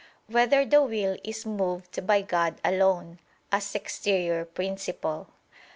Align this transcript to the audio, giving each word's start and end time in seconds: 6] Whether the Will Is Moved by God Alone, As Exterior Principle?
6] 0.25 0.33
Whether 0.33 0.65
the 0.65 0.81
Will 0.81 1.15
Is 1.23 1.45
Moved 1.45 2.07
by 2.07 2.23
God 2.23 2.59
Alone, 2.65 3.19
As 3.51 3.75
Exterior 3.75 4.45
Principle? 4.45 5.27